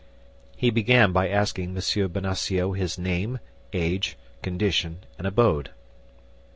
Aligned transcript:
He 0.57 0.71
began 0.71 1.11
by 1.11 1.29
asking 1.29 1.77
M. 1.77 2.09
Bonacieux 2.11 2.71
his 2.73 2.97
name, 2.97 3.37
age, 3.71 4.17
condition, 4.41 5.01
and 5.19 5.27
abode. 5.27 5.69